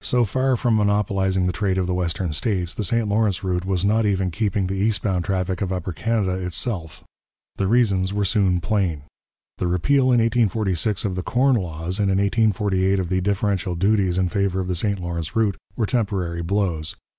So 0.00 0.24
far 0.24 0.56
from 0.56 0.74
monopolizing 0.74 1.46
the 1.46 1.52
trade 1.52 1.76
of 1.76 1.86
the 1.86 1.92
western 1.92 2.32
states, 2.32 2.72
the 2.72 2.82
St 2.82 3.06
Lawrence 3.06 3.44
route 3.44 3.66
Was 3.66 3.84
not 3.84 4.06
even 4.06 4.30
keeping 4.30 4.68
the 4.68 4.74
east 4.74 5.02
bound 5.02 5.26
traffic 5.26 5.60
of 5.60 5.70
Upper 5.70 5.92
Canada 5.92 6.30
itself. 6.32 7.04
The 7.56 7.66
reasons 7.66 8.10
were 8.14 8.24
soon 8.24 8.62
plain. 8.62 9.02
The 9.58 9.66
repeal 9.66 10.04
in 10.04 10.20
1846 10.20 11.04
of 11.04 11.14
the 11.14 11.22
Corn 11.22 11.56
Laws 11.56 11.98
and 11.98 12.10
in 12.10 12.16
1848 12.16 12.98
of 12.98 13.10
the 13.10 13.20
differential 13.20 13.74
duties 13.74 14.16
in 14.16 14.30
favour 14.30 14.60
of 14.60 14.68
the 14.68 14.74
St 14.74 14.98
Lawrence 14.98 15.36
route 15.36 15.58
were 15.76 15.84
temporary 15.84 16.40
blows. 16.40 16.96